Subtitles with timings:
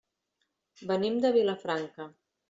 [0.91, 2.09] Venim de Vilafranca.